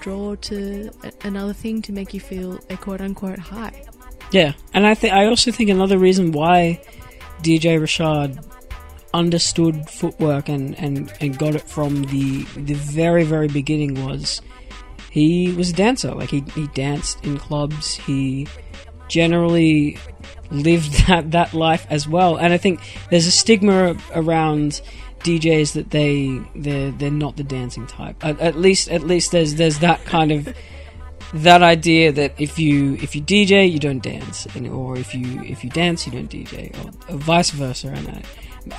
draw 0.00 0.34
to 0.34 0.90
another 1.22 1.52
thing 1.52 1.80
to 1.82 1.92
make 1.92 2.12
you 2.12 2.20
feel 2.20 2.58
a 2.70 2.76
quote 2.76 3.00
unquote 3.00 3.38
high. 3.38 3.82
Yeah, 4.32 4.54
and 4.74 4.86
I 4.86 4.94
think 4.94 5.14
I 5.14 5.26
also 5.26 5.52
think 5.52 5.70
another 5.70 5.98
reason 5.98 6.32
why 6.32 6.80
DJ 7.42 7.78
Rashad 7.78 8.44
understood 9.14 9.88
footwork 9.88 10.48
and, 10.48 10.78
and, 10.78 11.12
and 11.20 11.38
got 11.38 11.54
it 11.54 11.62
from 11.62 12.02
the 12.04 12.44
the 12.56 12.74
very 12.74 13.24
very 13.24 13.48
beginning 13.48 14.04
was 14.04 14.42
he 15.16 15.52
was 15.52 15.70
a 15.70 15.72
dancer. 15.72 16.12
Like 16.14 16.30
he, 16.30 16.44
he 16.54 16.66
danced 16.68 17.24
in 17.24 17.38
clubs. 17.38 17.94
He 17.94 18.46
generally 19.08 19.98
lived 20.50 20.92
that 21.06 21.30
that 21.32 21.54
life 21.54 21.86
as 21.90 22.08
well. 22.08 22.36
And 22.36 22.52
I 22.52 22.56
think 22.58 22.80
there's 23.10 23.26
a 23.26 23.30
stigma 23.32 23.96
around 24.14 24.80
DJs 25.20 25.72
that 25.72 25.90
they 25.90 26.40
they're 26.54 26.92
they're 26.92 27.10
not 27.10 27.36
the 27.36 27.44
dancing 27.44 27.86
type. 27.86 28.24
At, 28.24 28.40
at 28.40 28.56
least 28.56 28.88
at 28.88 29.02
least 29.02 29.32
there's 29.32 29.56
there's 29.56 29.80
that 29.80 30.04
kind 30.04 30.32
of 30.32 30.54
that 31.34 31.62
idea 31.62 32.12
that 32.12 32.34
if 32.38 32.58
you 32.58 32.94
if 32.94 33.16
you 33.16 33.22
DJ 33.22 33.70
you 33.70 33.78
don't 33.78 34.02
dance, 34.02 34.46
and, 34.54 34.68
or 34.68 34.96
if 34.96 35.14
you 35.14 35.42
if 35.42 35.64
you 35.64 35.70
dance 35.70 36.06
you 36.06 36.12
don't 36.12 36.30
DJ, 36.30 36.72
or, 36.84 37.14
or 37.14 37.18
vice 37.18 37.50
versa. 37.50 37.88
And 37.88 38.08
I, 38.08 38.22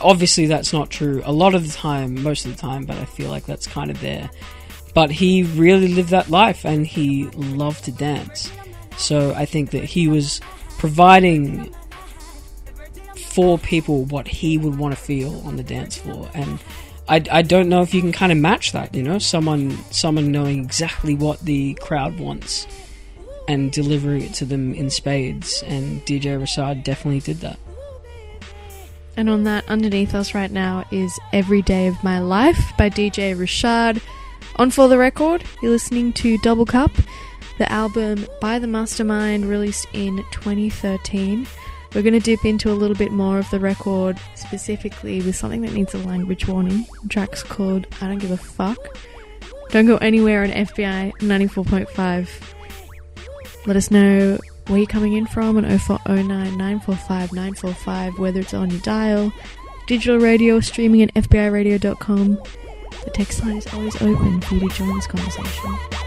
obviously 0.01 0.45
that's 0.45 0.73
not 0.73 0.89
true 0.89 1.21
a 1.25 1.31
lot 1.31 1.55
of 1.55 1.67
the 1.67 1.73
time, 1.73 2.21
most 2.23 2.45
of 2.45 2.55
the 2.55 2.57
time. 2.57 2.85
But 2.85 2.97
I 2.97 3.05
feel 3.05 3.29
like 3.29 3.45
that's 3.45 3.67
kind 3.67 3.91
of 3.91 3.99
there. 3.99 4.29
But 4.93 5.11
he 5.11 5.43
really 5.43 5.89
lived 5.89 6.09
that 6.09 6.29
life, 6.29 6.65
and 6.65 6.87
he 6.87 7.25
loved 7.25 7.83
to 7.85 7.91
dance. 7.91 8.49
So 8.97 9.33
I 9.33 9.45
think 9.45 9.71
that 9.71 9.83
he 9.83 10.07
was 10.07 10.41
providing 10.77 11.73
for 13.15 13.57
people 13.57 14.05
what 14.05 14.27
he 14.27 14.57
would 14.57 14.77
want 14.77 14.95
to 14.95 14.99
feel 15.01 15.41
on 15.45 15.55
the 15.55 15.63
dance 15.63 15.97
floor, 15.97 16.29
and 16.33 16.59
I, 17.07 17.23
I 17.31 17.41
don't 17.41 17.69
know 17.69 17.81
if 17.81 17.93
you 17.93 18.01
can 18.01 18.11
kind 18.11 18.31
of 18.31 18.37
match 18.37 18.73
that. 18.73 18.93
You 18.93 19.03
know, 19.03 19.19
someone 19.19 19.77
someone 19.91 20.31
knowing 20.31 20.63
exactly 20.63 21.15
what 21.15 21.39
the 21.41 21.75
crowd 21.75 22.19
wants 22.19 22.67
and 23.47 23.71
delivering 23.71 24.23
it 24.23 24.33
to 24.35 24.45
them 24.45 24.73
in 24.73 24.89
spades. 24.89 25.63
And 25.65 26.05
DJ 26.05 26.37
Rashad 26.39 26.83
definitely 26.83 27.21
did 27.21 27.37
that. 27.41 27.59
And 29.15 29.29
on 29.29 29.45
that, 29.45 29.67
underneath 29.67 30.13
us 30.13 30.35
right 30.35 30.51
now 30.51 30.85
is 30.91 31.17
Every 31.33 31.61
Day 31.61 31.87
of 31.87 32.03
My 32.03 32.19
Life 32.19 32.73
by 32.77 32.89
DJ 32.89 33.35
Rashad. 33.35 34.01
On 34.57 34.69
For 34.69 34.87
the 34.87 34.97
Record, 34.97 35.43
you're 35.61 35.71
listening 35.71 36.13
to 36.13 36.37
Double 36.39 36.65
Cup, 36.65 36.91
the 37.57 37.71
album 37.71 38.25
by 38.39 38.59
the 38.59 38.67
Mastermind 38.67 39.45
released 39.45 39.87
in 39.93 40.17
2013. 40.31 41.47
We're 41.93 42.01
going 42.01 42.13
to 42.13 42.19
dip 42.19 42.45
into 42.45 42.71
a 42.71 42.73
little 42.73 42.95
bit 42.95 43.11
more 43.11 43.39
of 43.39 43.49
the 43.49 43.59
record, 43.59 44.19
specifically 44.35 45.21
with 45.21 45.35
something 45.35 45.61
that 45.61 45.73
needs 45.73 45.93
a 45.93 45.99
language 45.99 46.47
warning. 46.47 46.85
Track's 47.07 47.43
called 47.43 47.87
I 48.01 48.07
Don't 48.07 48.19
Give 48.19 48.31
a 48.31 48.37
Fuck. 48.37 48.97
Don't 49.69 49.85
go 49.85 49.97
anywhere 49.97 50.43
on 50.43 50.49
FBI 50.49 51.13
94.5. 51.13 52.29
Let 53.65 53.75
us 53.75 53.91
know 53.91 54.37
where 54.67 54.77
you're 54.79 54.87
coming 54.87 55.13
in 55.13 55.25
from 55.27 55.57
on 55.57 55.63
0409 55.79 56.27
945 56.27 57.33
945, 57.33 58.19
whether 58.19 58.41
it's 58.41 58.53
on 58.53 58.69
your 58.69 58.81
dial, 58.81 59.33
digital 59.87 60.19
radio, 60.19 60.59
streaming 60.59 61.01
at 61.01 61.13
FBIRadio.com. 61.15 62.41
The 63.03 63.11
text 63.11 63.43
line 63.43 63.57
is 63.57 63.73
always 63.73 63.95
open 64.01 64.41
for 64.41 64.55
you 64.55 64.69
to 64.69 64.75
join 64.75 64.95
this 64.95 65.07
conversation. 65.07 66.06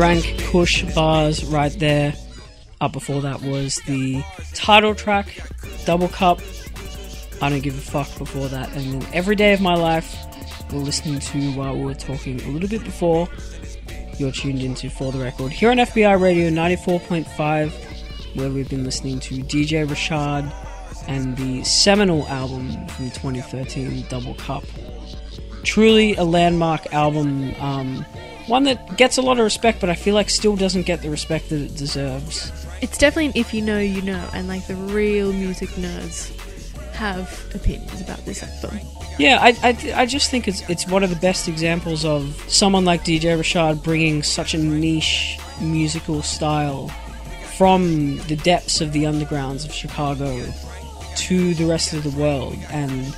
Drank 0.00 0.38
Kush 0.44 0.82
bars 0.94 1.44
right 1.44 1.78
there. 1.78 2.14
Up 2.80 2.90
before 2.90 3.20
that 3.20 3.42
was 3.42 3.76
the 3.86 4.24
title 4.54 4.94
track, 4.94 5.38
Double 5.84 6.08
Cup. 6.08 6.40
I 7.42 7.50
don't 7.50 7.60
give 7.60 7.76
a 7.76 7.82
fuck 7.82 8.08
before 8.16 8.48
that. 8.48 8.74
And 8.74 8.94
then 8.94 9.06
every 9.12 9.36
day 9.36 9.52
of 9.52 9.60
my 9.60 9.74
life, 9.74 10.16
we're 10.72 10.78
listening 10.78 11.20
to 11.20 11.52
while 11.52 11.76
we 11.76 11.84
were 11.84 11.92
talking 11.92 12.40
a 12.40 12.48
little 12.48 12.70
bit 12.70 12.82
before. 12.82 13.28
You're 14.16 14.32
tuned 14.32 14.62
into 14.62 14.88
For 14.88 15.12
the 15.12 15.18
Record 15.18 15.52
here 15.52 15.70
on 15.70 15.76
FBI 15.76 16.18
Radio 16.18 16.48
94.5, 16.48 18.36
where 18.36 18.48
we've 18.48 18.70
been 18.70 18.84
listening 18.84 19.20
to 19.20 19.34
DJ 19.42 19.86
Rashad 19.86 20.50
and 21.08 21.36
the 21.36 21.62
seminal 21.62 22.26
album 22.28 22.70
from 22.86 23.10
2013, 23.10 24.06
Double 24.08 24.32
Cup. 24.36 24.64
Truly 25.62 26.14
a 26.14 26.24
landmark 26.24 26.90
album, 26.94 27.54
um, 27.60 28.06
one 28.50 28.64
that 28.64 28.96
gets 28.96 29.16
a 29.16 29.22
lot 29.22 29.38
of 29.38 29.44
respect, 29.44 29.80
but 29.80 29.88
I 29.88 29.94
feel 29.94 30.14
like 30.14 30.28
still 30.28 30.56
doesn't 30.56 30.82
get 30.82 31.00
the 31.00 31.08
respect 31.08 31.48
that 31.50 31.60
it 31.60 31.76
deserves. 31.76 32.52
It's 32.82 32.98
definitely 32.98 33.40
if 33.40 33.54
you 33.54 33.62
know, 33.62 33.78
you 33.78 34.02
know, 34.02 34.28
and 34.34 34.48
like 34.48 34.66
the 34.66 34.74
real 34.74 35.32
music 35.32 35.68
nerds 35.70 36.36
have 36.92 37.50
opinions 37.54 38.00
about 38.00 38.18
this 38.26 38.42
album. 38.42 38.80
Yeah, 39.18 39.38
I, 39.40 39.56
I, 39.62 40.02
I 40.02 40.06
just 40.06 40.30
think 40.30 40.48
it's 40.48 40.68
it's 40.68 40.86
one 40.86 41.02
of 41.04 41.10
the 41.10 41.16
best 41.16 41.48
examples 41.48 42.04
of 42.04 42.34
someone 42.48 42.84
like 42.84 43.04
DJ 43.04 43.38
Rashad 43.38 43.82
bringing 43.82 44.22
such 44.22 44.54
a 44.54 44.58
niche 44.58 45.38
musical 45.60 46.22
style 46.22 46.88
from 47.56 48.16
the 48.28 48.36
depths 48.36 48.80
of 48.80 48.92
the 48.92 49.04
undergrounds 49.04 49.64
of 49.64 49.72
Chicago 49.72 50.44
to 51.16 51.54
the 51.54 51.66
rest 51.66 51.92
of 51.92 52.02
the 52.02 52.20
world. 52.20 52.56
And 52.70 53.14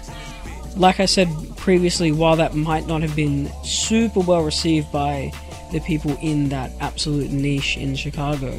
like 0.76 1.00
I 1.00 1.06
said 1.06 1.28
previously, 1.56 2.12
while 2.12 2.36
that 2.36 2.54
might 2.54 2.86
not 2.86 3.02
have 3.02 3.14
been 3.14 3.50
super 3.64 4.20
well 4.20 4.42
received 4.42 4.90
by 4.92 5.32
the 5.70 5.80
people 5.80 6.16
in 6.20 6.48
that 6.50 6.70
absolute 6.80 7.30
niche 7.30 7.76
in 7.76 7.94
Chicago, 7.94 8.52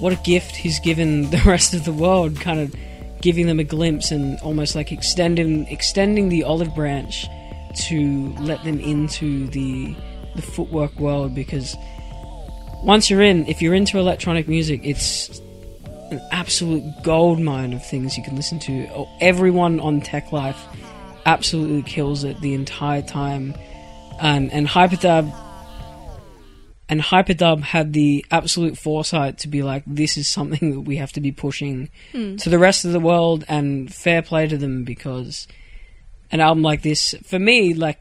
what 0.00 0.12
a 0.12 0.16
gift 0.16 0.56
he's 0.56 0.80
given 0.80 1.30
the 1.30 1.42
rest 1.44 1.74
of 1.74 1.84
the 1.84 1.92
world, 1.92 2.40
kind 2.40 2.60
of 2.60 2.74
giving 3.20 3.46
them 3.46 3.60
a 3.60 3.64
glimpse 3.64 4.10
and 4.10 4.38
almost 4.40 4.74
like 4.74 4.92
extending 4.92 5.66
extending 5.66 6.30
the 6.30 6.42
olive 6.42 6.74
branch 6.74 7.26
to 7.76 8.34
let 8.40 8.62
them 8.64 8.80
into 8.80 9.46
the 9.48 9.94
the 10.36 10.42
footwork 10.42 10.98
world 10.98 11.34
because 11.34 11.76
once 12.82 13.10
you're 13.10 13.20
in, 13.20 13.46
if 13.46 13.60
you're 13.60 13.74
into 13.74 13.98
electronic 13.98 14.48
music, 14.48 14.80
it's 14.84 15.40
an 16.10 16.20
absolute 16.32 16.82
gold 17.02 17.38
mine 17.38 17.72
of 17.72 17.84
things 17.84 18.16
you 18.16 18.24
can 18.24 18.36
listen 18.36 18.58
to. 18.58 19.06
Everyone 19.20 19.78
on 19.80 20.00
Teklife 20.00 20.56
absolutely 21.26 21.82
kills 21.82 22.24
it 22.24 22.40
the 22.40 22.54
entire 22.54 23.02
time, 23.02 23.54
and 24.20 24.52
and 24.52 24.66
Hyperdub 24.66 25.32
and 26.88 27.00
Hyperdub 27.00 27.62
had 27.62 27.92
the 27.92 28.26
absolute 28.32 28.76
foresight 28.76 29.38
to 29.38 29.48
be 29.48 29.62
like, 29.62 29.84
this 29.86 30.16
is 30.16 30.28
something 30.28 30.72
that 30.72 30.80
we 30.80 30.96
have 30.96 31.12
to 31.12 31.20
be 31.20 31.30
pushing 31.30 31.88
hmm. 32.10 32.34
to 32.36 32.50
the 32.50 32.58
rest 32.58 32.84
of 32.84 32.92
the 32.92 33.00
world, 33.00 33.44
and 33.48 33.92
fair 33.94 34.22
play 34.22 34.48
to 34.48 34.58
them 34.58 34.84
because 34.84 35.46
an 36.32 36.40
album 36.40 36.62
like 36.62 36.82
this, 36.82 37.14
for 37.24 37.38
me, 37.38 37.74
like 37.74 38.00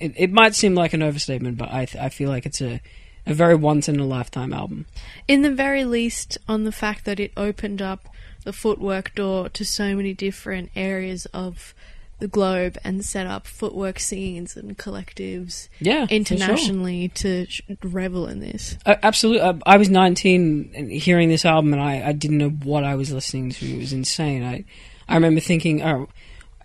it, 0.00 0.12
it 0.16 0.32
might 0.32 0.54
seem 0.54 0.74
like 0.74 0.92
an 0.92 1.02
overstatement, 1.02 1.58
but 1.58 1.70
I 1.70 1.86
th- 1.86 2.02
I 2.02 2.08
feel 2.08 2.28
like 2.28 2.46
it's 2.46 2.60
a 2.60 2.80
a 3.26 3.34
very 3.34 3.54
once 3.54 3.88
in 3.88 3.98
a 3.98 4.04
lifetime 4.04 4.52
album. 4.52 4.86
In 5.26 5.42
the 5.42 5.50
very 5.50 5.84
least, 5.84 6.36
on 6.48 6.64
the 6.64 6.72
fact 6.72 7.04
that 7.06 7.18
it 7.18 7.32
opened 7.36 7.80
up 7.80 8.08
the 8.44 8.52
footwork 8.52 9.14
door 9.14 9.48
to 9.48 9.64
so 9.64 9.96
many 9.96 10.12
different 10.12 10.70
areas 10.76 11.26
of 11.26 11.74
the 12.20 12.28
globe 12.28 12.78
and 12.84 13.04
set 13.04 13.26
up 13.26 13.46
footwork 13.46 13.98
scenes 13.98 14.56
and 14.56 14.78
collectives 14.78 15.68
Yeah, 15.80 16.04
for 16.06 16.08
sure. 16.10 16.16
internationally 16.16 17.08
to 17.08 17.46
sh- 17.46 17.60
revel 17.82 18.26
in 18.28 18.40
this. 18.40 18.78
Uh, 18.86 18.94
absolutely. 19.02 19.40
Uh, 19.42 19.54
I 19.66 19.76
was 19.76 19.90
19 19.90 20.70
and 20.74 20.90
hearing 20.92 21.28
this 21.28 21.44
album, 21.44 21.72
and 21.72 21.82
I, 21.82 22.08
I 22.08 22.12
didn't 22.12 22.38
know 22.38 22.50
what 22.50 22.84
I 22.84 22.94
was 22.94 23.12
listening 23.12 23.50
to. 23.50 23.66
It 23.66 23.78
was 23.78 23.92
insane. 23.92 24.42
I 24.44 24.64
I 25.08 25.14
remember 25.16 25.40
thinking, 25.40 25.82
oh, 25.82 26.08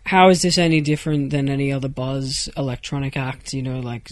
how 0.06 0.30
is 0.30 0.42
this 0.42 0.58
any 0.58 0.82
different 0.82 1.32
than 1.32 1.50
any 1.50 1.72
other 1.74 1.90
buzz 1.90 2.48
electronic 2.56 3.18
act? 3.18 3.54
You 3.54 3.62
know, 3.64 3.80
like, 3.80 4.12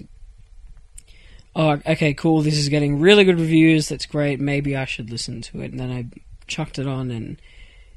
oh, 1.56 1.80
okay, 1.86 2.13
cool. 2.13 2.41
This 2.41 2.58
is 2.58 2.69
getting 2.69 3.00
really 3.00 3.23
good 3.23 3.39
reviews. 3.39 3.89
That's 3.89 4.06
great. 4.06 4.39
Maybe 4.39 4.76
I 4.76 4.86
should 4.86 5.10
listen 5.10 5.41
to 5.43 5.62
it. 5.62 5.71
And 5.71 5.80
then 5.80 5.91
I 5.91 6.06
chucked 6.47 6.78
it 6.80 6.88
on, 6.88 7.10
and 7.12 7.41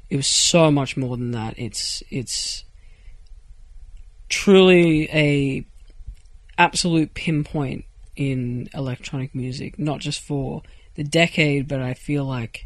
it 0.09 0.15
was 0.15 0.27
so 0.27 0.71
much 0.71 0.95
more 0.95 1.17
than 1.17 1.31
that. 1.31 1.55
It's 1.57 2.01
it's 2.09 2.63
truly 4.31 5.09
a 5.11 5.65
absolute 6.57 7.13
pinpoint 7.13 7.85
in 8.15 8.69
electronic 8.73 9.35
music, 9.35 9.77
not 9.77 9.99
just 9.99 10.21
for 10.21 10.63
the 10.95 11.03
decade, 11.03 11.67
but 11.67 11.81
I 11.81 11.93
feel 11.93 12.25
like 12.25 12.65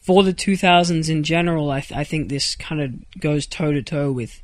for 0.00 0.22
the 0.22 0.34
2000s 0.34 1.08
in 1.08 1.22
general, 1.22 1.70
I, 1.70 1.80
th- 1.80 1.98
I 1.98 2.04
think 2.04 2.28
this 2.28 2.54
kind 2.54 2.80
of 2.80 3.20
goes 3.20 3.46
toe 3.46 3.72
to 3.72 3.82
toe 3.82 4.12
with 4.12 4.42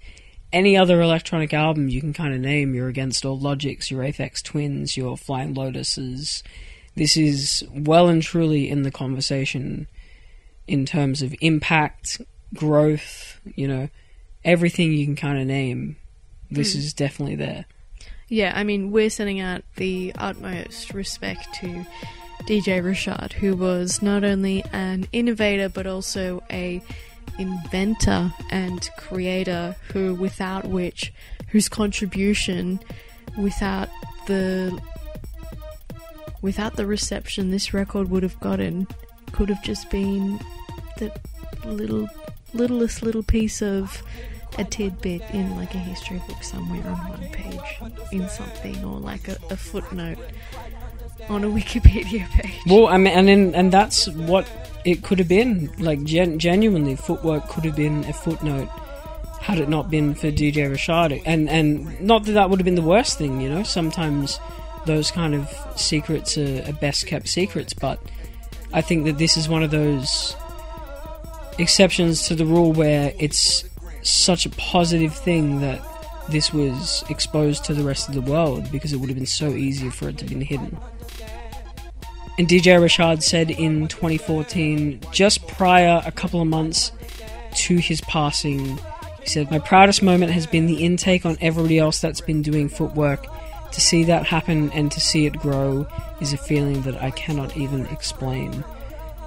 any 0.53 0.77
other 0.77 1.01
electronic 1.01 1.53
album 1.53 1.89
you 1.89 2.01
can 2.01 2.13
kind 2.13 2.35
of 2.35 2.41
name. 2.41 2.75
Your 2.75 2.89
Against 2.89 3.25
All 3.25 3.39
Logics, 3.39 3.91
your 3.91 4.03
Aphex 4.03 4.43
Twins, 4.43 4.97
your 4.97 5.17
Flying 5.17 5.55
Lotuses. 5.55 6.43
This 6.95 7.17
is 7.17 7.65
well 7.73 8.09
and 8.09 8.23
truly 8.23 8.71
in 8.71 8.83
the 8.83 8.91
conversation 8.91 9.89
in 10.67 10.87
terms 10.87 11.23
of 11.23 11.35
impact, 11.41 12.21
growth, 12.55 13.41
you 13.55 13.69
know, 13.69 13.89
everything 14.45 14.93
you 14.93 15.05
can 15.05 15.17
kind 15.17 15.39
of 15.39 15.47
name. 15.47 15.97
This 16.51 16.73
hmm. 16.73 16.79
is 16.79 16.93
definitely 16.93 17.37
there. 17.37 17.67
Yeah, 18.29 18.53
I 18.55 18.63
mean, 18.63 18.91
we're 18.91 19.11
sending 19.11 19.41
out 19.41 19.63
the 19.77 20.13
utmost 20.17 20.93
respect 20.93 21.53
to 21.55 21.87
DJ 22.43 22.83
Rashad, 22.83 23.33
who 23.33 23.57
was 23.57 24.03
not 24.03 24.23
only 24.23 24.65
an 24.73 25.07
innovator 25.13 25.69
but 25.69 25.87
also 25.87 26.43
a 26.51 26.83
inventor 27.39 28.33
and 28.51 28.91
creator 28.97 29.77
who 29.93 30.15
without 30.15 30.65
which 30.67 31.13
whose 31.49 31.69
contribution 31.69 32.81
without 33.37 33.89
the 34.27 34.77
without 36.43 36.77
the 36.77 36.87
reception 36.87 37.51
this 37.51 37.73
record 37.73 38.11
would 38.11 38.23
have 38.23 38.39
gotten 38.41 38.87
could 39.33 39.49
have 39.49 39.63
just 39.63 39.89
been 39.91 40.39
the 40.99 41.13
little 41.65 42.09
littlest 42.55 43.03
little 43.03 43.23
piece 43.23 43.63
of 43.63 44.03
a 44.57 44.65
tidbit 44.65 45.23
in 45.33 45.55
like 45.57 45.75
a 45.75 45.79
history 45.79 46.21
book 46.27 46.43
somewhere 46.43 46.87
on 46.87 47.09
one 47.09 47.29
page 47.33 47.81
in 48.13 48.29
something 48.29 48.83
or 48.85 48.99
like 48.99 49.29
a, 49.29 49.37
a 49.51 49.57
footnote 49.57 50.19
on 51.29 51.45
a 51.45 51.47
Wikipedia 51.59 52.29
page. 52.31 52.61
Well, 52.67 52.87
I 52.87 52.97
mean, 52.97 53.13
and 53.13 53.29
then, 53.29 53.55
and 53.55 53.73
that's 53.73 54.09
what 54.09 54.51
it 54.85 55.03
could 55.03 55.19
have 55.19 55.29
been. 55.29 55.71
Like, 55.79 56.03
gen- 56.05 56.39
genuinely, 56.39 56.97
footwork 56.97 57.49
could 57.49 57.65
have 57.65 57.77
been 57.77 58.05
a 58.05 58.13
footnote 58.13 58.69
had 59.41 59.59
it 59.59 59.69
not 59.69 59.91
been 59.91 60.15
for 60.15 60.29
DJ 60.31 60.71
Rashad. 60.71 61.23
And 61.25 61.49
and 61.49 62.01
not 62.01 62.25
that 62.25 62.33
that 62.33 62.51
would 62.51 62.59
have 62.59 62.65
been 62.65 62.75
the 62.75 62.83
worst 62.83 63.19
thing, 63.19 63.41
you 63.41 63.49
know. 63.49 63.63
Sometimes 63.63 64.39
those 64.87 65.11
kind 65.11 65.35
of 65.35 65.49
secrets 65.77 66.37
are, 66.37 66.63
are 66.67 66.73
best 66.73 67.07
kept 67.07 67.29
secrets, 67.29 67.73
but 67.73 68.01
I 68.73 68.81
think 68.81 69.05
that 69.07 69.19
this 69.19 69.37
is 69.37 69.49
one 69.49 69.63
of 69.63 69.71
those 69.71 70.37
exceptions 71.59 72.27
to 72.29 72.35
the 72.35 72.45
rule 72.45 72.73
where 72.73 73.13
it's 73.19 73.65
such 74.03 74.47
a 74.47 74.51
positive 74.51 75.15
thing 75.15 75.61
that 75.61 75.81
this 76.29 76.53
was 76.53 77.05
exposed 77.09 77.65
to 77.65 77.75
the 77.75 77.83
rest 77.83 78.09
of 78.09 78.15
the 78.15 78.21
world 78.21 78.71
because 78.71 78.93
it 78.93 78.97
would 78.99 79.09
have 79.09 79.17
been 79.17 79.27
so 79.27 79.49
easy 79.51 79.91
for 79.91 80.09
it 80.09 80.19
to 80.19 80.25
been 80.25 80.41
hidden. 80.41 80.77
And 82.39 82.47
DJ 82.47 82.79
Rashad 82.79 83.23
said 83.23 83.51
in 83.51 83.89
2014, 83.89 85.01
just 85.11 85.47
prior 85.49 86.01
a 86.07 86.13
couple 86.13 86.41
of 86.41 86.47
months 86.47 86.93
to 87.55 87.79
his 87.79 88.01
passing, 88.03 88.79
he 89.21 89.29
said, 89.29 89.51
My 89.51 89.59
proudest 89.59 90.03
moment 90.03 90.31
has 90.33 90.47
been 90.47 90.67
the 90.67 90.85
intake 90.85 91.27
on 91.27 91.37
everybody 91.41 91.79
else 91.79 92.01
that's 92.01 92.21
been 92.21 92.43
doing 92.43 92.69
footwork. 92.69 93.27
To 93.73 93.81
see 93.81 94.05
that 94.05 94.25
happen 94.25 94.71
and 94.73 94.91
to 94.93 95.01
see 95.01 95.27
it 95.27 95.35
grow 95.41 95.87
is 96.21 96.33
a 96.33 96.39
feeling 96.39 96.83
that 96.83 97.03
I 97.03 97.11
cannot 97.11 97.57
even 97.57 97.87
explain. 97.87 98.65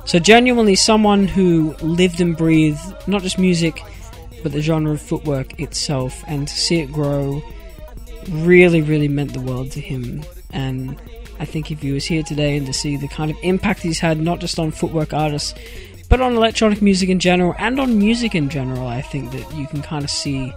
So, 0.06 0.18
genuinely, 0.18 0.76
someone 0.76 1.28
who 1.28 1.76
lived 1.82 2.22
and 2.22 2.36
breathed 2.36 3.08
not 3.08 3.22
just 3.22 3.38
music, 3.38 3.84
but 4.44 4.52
the 4.52 4.62
genre 4.62 4.94
of 4.94 5.02
footwork 5.02 5.60
itself, 5.60 6.24
and 6.28 6.48
to 6.48 6.54
see 6.54 6.80
it 6.80 6.92
grow 6.92 7.42
really, 8.30 8.82
really 8.82 9.08
meant 9.08 9.34
the 9.34 9.42
world 9.42 9.72
to 9.72 9.82
him. 9.82 10.24
And 10.52 10.98
I 11.40 11.46
think 11.46 11.72
if 11.72 11.82
he 11.82 11.92
was 11.92 12.06
here 12.06 12.24
today 12.24 12.58
and 12.58 12.66
to 12.68 12.74
see 12.74 12.98
the 12.98 13.08
kind 13.08 13.32
of 13.32 13.38
impact 13.42 13.82
he's 13.82 14.00
had, 14.00 14.20
not 14.20 14.40
just 14.40 14.60
on 14.60 14.72
footwork 14.72 15.14
artists, 15.14 15.56
but 16.10 16.22
on 16.22 16.36
electronic 16.36 16.82
music 16.82 17.10
in 17.10 17.20
general, 17.20 17.56
and 17.58 17.80
on 17.80 17.98
music 17.98 18.36
in 18.36 18.50
general, 18.50 18.88
I 18.88 19.02
think 19.02 19.32
that 19.32 19.54
you 19.56 19.66
can 19.68 19.82
kind 19.82 20.04
of 20.04 20.10
see 20.10 20.54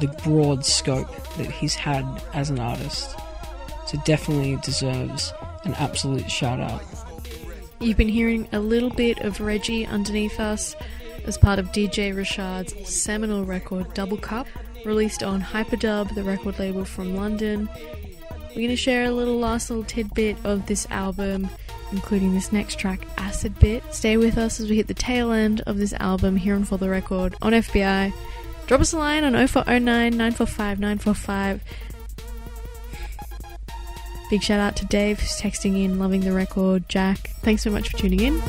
the 0.00 0.08
broad 0.24 0.64
scope 0.64 1.08
that 1.36 1.50
he's 1.50 1.74
had 1.74 2.04
as 2.32 2.50
an 2.50 2.58
artist. 2.58 3.14
So, 3.86 3.98
definitely 4.04 4.56
deserves 4.62 5.32
an 5.64 5.74
absolute 5.74 6.30
shout 6.30 6.58
out. 6.58 6.82
You've 7.80 7.98
been 7.98 8.08
hearing 8.08 8.48
a 8.52 8.60
little 8.60 8.90
bit 8.90 9.18
of 9.20 9.40
Reggie 9.40 9.84
underneath 9.84 10.40
us 10.40 10.74
as 11.24 11.38
part 11.38 11.58
of 11.58 11.72
DJ 11.72 12.14
Rashad's 12.14 12.88
seminal 12.88 13.44
record 13.44 13.92
Double 13.94 14.16
Cup, 14.16 14.46
released 14.84 15.22
on 15.22 15.40
Hyperdub, 15.40 16.14
the 16.14 16.22
record 16.22 16.58
label 16.58 16.84
from 16.84 17.16
London. 17.16 17.68
We're 18.50 18.54
going 18.54 18.68
to 18.68 18.76
share 18.76 19.06
a 19.06 19.10
little 19.10 19.38
last 19.38 19.70
little 19.70 19.84
tidbit 19.84 20.36
of 20.44 20.66
this 20.66 20.86
album, 20.90 21.48
including 21.92 22.34
this 22.34 22.52
next 22.52 22.78
track, 22.78 23.06
Acid 23.18 23.58
Bit. 23.58 23.82
Stay 23.92 24.16
with 24.16 24.38
us 24.38 24.60
as 24.60 24.70
we 24.70 24.76
hit 24.76 24.86
the 24.86 24.94
tail 24.94 25.32
end 25.32 25.60
of 25.62 25.78
this 25.78 25.92
album 25.94 26.36
here 26.36 26.54
on 26.54 26.64
For 26.64 26.78
the 26.78 26.88
Record 26.88 27.34
on 27.42 27.52
FBI. 27.52 28.12
Drop 28.66 28.80
us 28.80 28.92
a 28.92 28.98
line 28.98 29.24
on 29.24 29.32
0409 29.32 30.10
945 30.10 30.80
945. 30.80 31.60
Big 34.30 34.42
shout 34.42 34.60
out 34.60 34.76
to 34.76 34.86
Dave 34.86 35.20
who's 35.20 35.38
texting 35.40 35.84
in, 35.84 35.98
loving 35.98 36.20
the 36.20 36.32
record. 36.32 36.88
Jack, 36.88 37.30
thanks 37.42 37.62
so 37.62 37.70
much 37.70 37.90
for 37.90 37.98
tuning 37.98 38.20
in. 38.20 38.42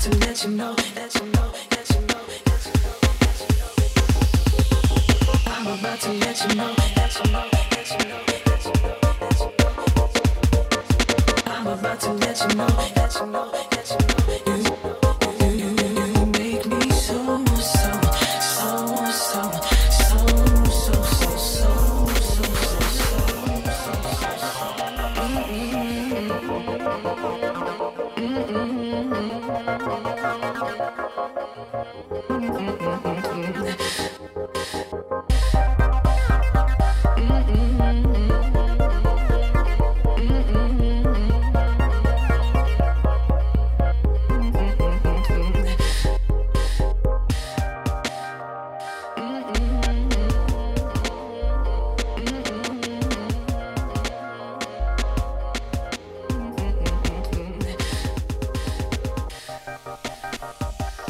To 0.00 0.10
let 0.20 0.44
you 0.44 0.50
know, 0.52 0.74
let 0.96 1.14
you 1.14 1.26
know, 1.26 1.52
let 1.70 1.90
you 1.90 2.00
know, 2.06 2.20
let 2.46 2.64
you 2.64 2.72
know, 2.80 2.94
let 3.20 3.40
you 3.40 3.46
know. 3.58 5.32
I'm 5.46 5.66
about 5.78 6.00
to 6.00 6.12
let 6.12 6.48
you 6.48 6.54
know, 6.54 6.99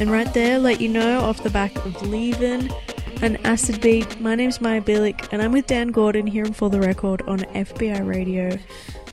And 0.00 0.10
right 0.10 0.32
there, 0.32 0.58
let 0.58 0.80
you 0.80 0.88
know 0.88 1.20
off 1.20 1.42
the 1.42 1.50
back 1.50 1.76
of 1.76 1.92
Leavin' 1.98 2.72
an 3.20 3.36
acid 3.44 3.82
beat. 3.82 4.18
My 4.18 4.34
name's 4.34 4.58
Maya 4.58 4.80
Billick, 4.80 5.28
and 5.30 5.42
I'm 5.42 5.52
with 5.52 5.66
Dan 5.66 5.88
Gordon 5.88 6.26
here 6.26 6.46
For 6.46 6.70
the 6.70 6.80
Record 6.80 7.20
on 7.28 7.40
FBI 7.40 8.06
Radio. 8.06 8.58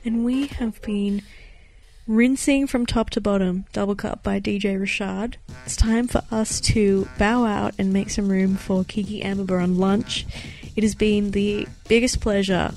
And 0.06 0.24
we 0.24 0.46
have 0.46 0.80
been 0.80 1.20
rinsing 2.06 2.68
from 2.68 2.86
top 2.86 3.10
to 3.10 3.20
bottom, 3.20 3.66
Double 3.74 3.94
Cup 3.94 4.22
by 4.22 4.40
DJ 4.40 4.80
Rashad. 4.80 5.34
It's 5.66 5.76
time 5.76 6.08
for 6.08 6.22
us 6.30 6.58
to 6.62 7.06
bow 7.18 7.44
out 7.44 7.74
and 7.78 7.92
make 7.92 8.08
some 8.08 8.30
room 8.30 8.56
for 8.56 8.82
Kiki 8.82 9.22
Amber 9.22 9.58
on 9.58 9.76
lunch. 9.76 10.24
It 10.74 10.82
has 10.82 10.94
been 10.94 11.32
the 11.32 11.68
biggest 11.88 12.22
pleasure 12.22 12.72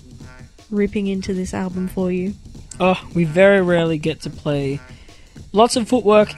ripping 0.69 1.07
into 1.07 1.33
this 1.33 1.53
album 1.53 1.87
for 1.87 2.11
you. 2.11 2.33
Oh, 2.77 3.01
we 3.15 3.23
very 3.23 3.61
rarely 3.61 3.97
get 3.97 4.19
to 4.23 4.29
play 4.29 4.81
lots 5.53 5.77
of 5.77 5.87
footwork 5.87 6.33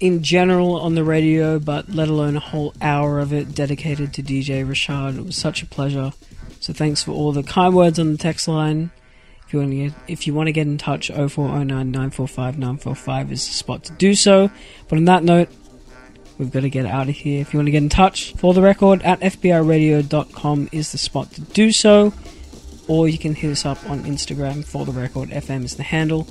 in 0.00 0.22
general 0.22 0.80
on 0.80 0.94
the 0.94 1.04
radio, 1.04 1.58
but 1.58 1.88
let 1.88 2.08
alone 2.08 2.36
a 2.36 2.40
whole 2.40 2.72
hour 2.80 3.18
of 3.18 3.32
it 3.32 3.54
dedicated 3.54 4.14
to 4.14 4.22
DJ 4.22 4.66
Rashad. 4.66 5.18
It 5.18 5.24
was 5.24 5.36
such 5.36 5.62
a 5.62 5.66
pleasure. 5.66 6.12
So 6.60 6.72
thanks 6.72 7.02
for 7.02 7.12
all 7.12 7.32
the 7.32 7.42
kind 7.42 7.74
words 7.74 7.98
on 7.98 8.12
the 8.12 8.18
text 8.18 8.48
line. 8.48 8.90
If 9.46 9.54
you 9.54 9.60
want 9.60 9.70
to 9.70 9.76
get, 9.76 9.92
if 10.06 10.26
you 10.26 10.34
want 10.34 10.48
to 10.48 10.52
get 10.52 10.66
in 10.66 10.78
touch, 10.78 11.08
0409 11.08 11.90
945 11.90 12.58
945 12.58 13.32
is 13.32 13.46
the 13.46 13.54
spot 13.54 13.84
to 13.84 13.92
do 13.94 14.14
so. 14.14 14.50
But 14.88 14.98
on 14.98 15.06
that 15.06 15.24
note, 15.24 15.48
we've 16.36 16.50
got 16.50 16.60
to 16.60 16.70
get 16.70 16.86
out 16.86 17.08
of 17.08 17.14
here. 17.14 17.40
If 17.40 17.52
you 17.52 17.58
want 17.58 17.68
to 17.68 17.72
get 17.72 17.82
in 17.82 17.88
touch 17.88 18.34
for 18.34 18.52
the 18.52 18.60
record 18.62 19.02
at 19.02 19.20
fbiradio.com 19.20 20.68
is 20.70 20.92
the 20.92 20.98
spot 20.98 21.32
to 21.32 21.40
do 21.40 21.72
so. 21.72 22.12
Or 22.88 23.08
you 23.08 23.18
can 23.18 23.34
hit 23.34 23.50
us 23.50 23.64
up 23.64 23.88
on 23.88 24.04
Instagram 24.04 24.64
for 24.64 24.84
the 24.84 24.92
record. 24.92 25.30
FM 25.30 25.64
is 25.64 25.76
the 25.76 25.82
handle. 25.82 26.26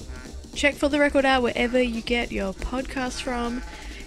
Check 0.58 0.74
for 0.74 0.90
the 0.90 1.00
record 1.00 1.24
out 1.24 1.44
wherever 1.44 1.80
you 1.80 2.02
get 2.02 2.32
your 2.32 2.52
podcast 2.52 3.22
from. 3.22 3.62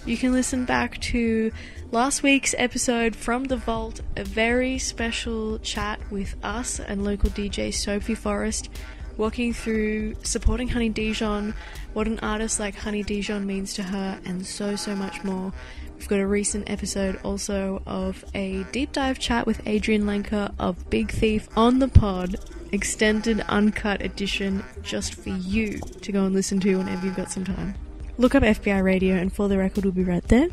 You 0.05 0.17
can 0.17 0.33
listen 0.33 0.65
back 0.65 0.99
to 0.99 1.49
last 1.91 2.23
week's 2.23 2.53
episode 2.57 3.15
from 3.15 3.45
the 3.45 3.55
vault, 3.55 4.01
a 4.17 4.25
very 4.25 4.77
special 4.77 5.59
chat 5.59 6.01
with 6.11 6.35
us 6.43 6.81
and 6.81 7.05
local 7.05 7.29
DJ 7.29 7.73
Sophie 7.73 8.15
Forrest, 8.15 8.69
walking 9.15 9.53
through 9.53 10.15
supporting 10.23 10.67
Honey 10.67 10.89
Dijon, 10.89 11.53
what 11.93 12.05
an 12.07 12.19
artist 12.19 12.59
like 12.59 12.75
Honey 12.75 13.03
Dijon 13.03 13.45
means 13.45 13.73
to 13.75 13.83
her, 13.83 14.19
and 14.25 14.45
so, 14.45 14.75
so 14.75 14.93
much 14.93 15.23
more. 15.23 15.53
We've 15.97 16.09
got 16.09 16.19
a 16.19 16.27
recent 16.27 16.69
episode 16.69 17.17
also 17.23 17.81
of 17.87 18.25
a 18.35 18.65
deep 18.73 18.91
dive 18.91 19.19
chat 19.19 19.45
with 19.47 19.63
Adrianne 19.63 20.03
Lenker 20.03 20.53
of 20.59 20.89
Big 20.89 21.11
Thief 21.11 21.47
on 21.55 21.79
the 21.79 21.87
pod, 21.87 22.35
extended 22.71 23.41
uncut 23.47 24.01
edition 24.01 24.63
just 24.81 25.15
for 25.15 25.29
you 25.29 25.79
to 25.79 26.11
go 26.11 26.25
and 26.25 26.33
listen 26.33 26.59
to 26.61 26.77
whenever 26.77 27.05
you've 27.05 27.15
got 27.15 27.31
some 27.31 27.45
time. 27.45 27.75
Look 28.17 28.35
up 28.35 28.43
FBI 28.43 28.83
Radio, 28.83 29.15
and 29.15 29.33
for 29.33 29.47
the 29.47 29.57
record, 29.57 29.83
we'll 29.85 29.93
be 29.93 30.03
right 30.03 30.23
there. 30.27 30.47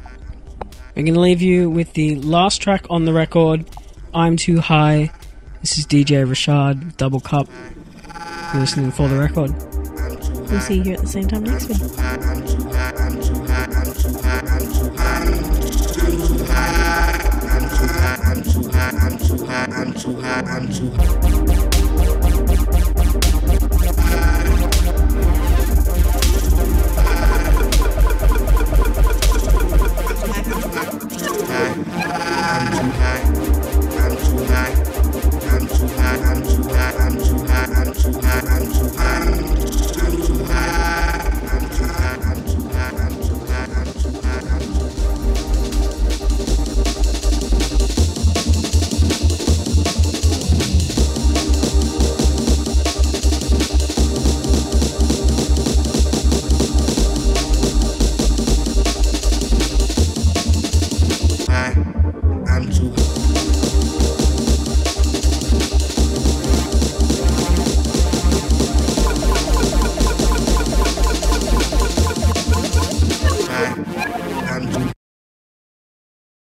We're 0.96 1.02
going 1.02 1.14
to 1.14 1.20
leave 1.20 1.42
you 1.42 1.70
with 1.70 1.92
the 1.92 2.16
last 2.16 2.60
track 2.60 2.86
on 2.90 3.04
the 3.04 3.12
record, 3.12 3.68
I'm 4.14 4.36
Too 4.36 4.60
High. 4.60 5.12
This 5.60 5.78
is 5.78 5.86
DJ 5.86 6.26
Rashad, 6.26 6.96
Double 6.96 7.20
Cup. 7.20 7.48
You're 8.52 8.62
listening 8.62 8.90
for 8.90 9.08
the 9.08 9.18
record. 9.18 9.52
We'll 10.50 10.60
see 10.60 10.76
you 10.76 10.82
here 10.82 10.94
at 10.94 11.00
the 11.00 11.06
same 11.06 11.28
time 11.28 11.44
next 11.44 11.68
week. 11.68 11.78